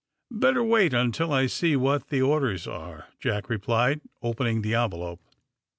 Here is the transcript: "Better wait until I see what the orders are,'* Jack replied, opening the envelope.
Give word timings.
"Better 0.31 0.63
wait 0.63 0.95
until 0.95 1.31
I 1.31 1.45
see 1.45 1.75
what 1.75 2.07
the 2.07 2.23
orders 2.23 2.65
are,'* 2.65 3.05
Jack 3.19 3.49
replied, 3.51 4.01
opening 4.23 4.63
the 4.63 4.73
envelope. 4.73 5.21